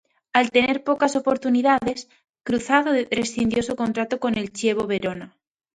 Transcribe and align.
Al 0.33 0.49
tener 0.49 0.83
pocas 0.83 1.15
oportunidades, 1.15 2.09
Cruzado 2.41 2.91
rescindió 3.11 3.61
su 3.61 3.75
contrato 3.75 4.19
con 4.19 4.35
el 4.35 4.51
Chievo 4.51 4.87
Verona. 4.87 5.37